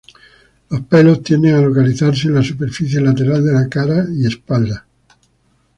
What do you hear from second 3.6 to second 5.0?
cara y espalda.